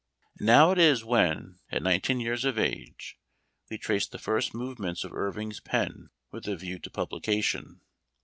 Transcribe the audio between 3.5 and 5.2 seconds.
we trace the first movements of